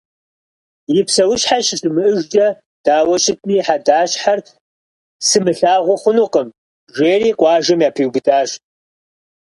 «И 0.97 0.99
псэущхьэ 1.05 1.57
щыщымыӀэжкӀэ 1.67 2.47
дауэ 2.85 3.15
щытми 3.23 3.55
и 3.59 3.63
хьэдащхьэр 3.65 4.39
сымылъагъуу 5.27 5.99
хъунукъым»,– 6.01 6.49
жери 6.95 7.29
къуажэм 7.39 7.79
япиубыдащ. 7.89 8.49